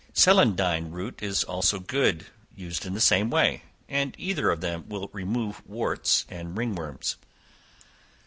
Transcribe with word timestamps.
Celandine 0.15 0.89
root 0.89 1.21
is 1.21 1.43
also 1.43 1.79
good, 1.79 2.25
used 2.55 2.87
in 2.87 2.95
the 2.95 2.99
same 2.99 3.29
way, 3.29 3.61
and 3.87 4.15
either 4.17 4.49
of 4.49 4.59
them 4.59 4.89
will 4.89 5.11
remove 5.13 5.61
warts 5.63 6.25
and 6.27 6.57
ringworms. 6.57 7.17